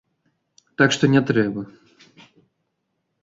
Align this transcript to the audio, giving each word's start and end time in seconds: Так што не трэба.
Так 0.81 0.89
што 0.95 1.09
не 1.15 1.21
трэба. 1.29 1.61